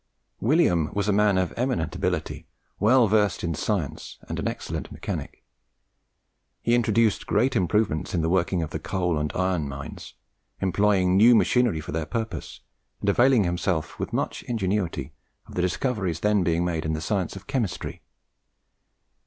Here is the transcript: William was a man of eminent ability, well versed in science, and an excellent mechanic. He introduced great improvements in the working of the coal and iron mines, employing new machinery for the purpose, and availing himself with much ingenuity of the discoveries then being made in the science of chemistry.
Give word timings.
William 0.39 0.89
was 0.95 1.07
a 1.07 1.13
man 1.13 1.37
of 1.37 1.53
eminent 1.55 1.95
ability, 1.95 2.47
well 2.79 3.07
versed 3.07 3.43
in 3.43 3.53
science, 3.53 4.17
and 4.27 4.39
an 4.39 4.47
excellent 4.47 4.91
mechanic. 4.91 5.43
He 6.59 6.73
introduced 6.73 7.27
great 7.27 7.55
improvements 7.55 8.15
in 8.15 8.23
the 8.23 8.27
working 8.27 8.63
of 8.63 8.71
the 8.71 8.79
coal 8.79 9.19
and 9.19 9.31
iron 9.35 9.69
mines, 9.69 10.15
employing 10.59 11.15
new 11.17 11.35
machinery 11.35 11.81
for 11.81 11.91
the 11.91 12.07
purpose, 12.07 12.61
and 12.99 13.09
availing 13.09 13.43
himself 13.43 13.99
with 13.99 14.11
much 14.11 14.41
ingenuity 14.47 15.13
of 15.45 15.53
the 15.53 15.61
discoveries 15.61 16.21
then 16.21 16.41
being 16.41 16.65
made 16.65 16.83
in 16.83 16.93
the 16.93 16.99
science 17.01 17.35
of 17.35 17.45
chemistry. 17.45 18.01